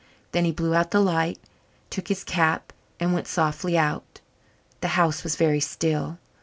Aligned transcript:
Then 0.31 0.45
he 0.45 0.51
blew 0.51 0.73
out 0.73 0.89
the 0.89 0.99
light, 0.99 1.37
took 1.91 2.07
his 2.07 2.23
cap 2.23 2.73
and 2.99 3.13
went 3.13 3.27
softly 3.27 3.77
out. 3.77 4.19
The 4.79 4.87
house 4.97 5.23
was 5.23 5.35
very 5.35 5.59
still. 5.59 6.17